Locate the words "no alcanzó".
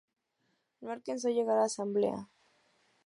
0.81-1.27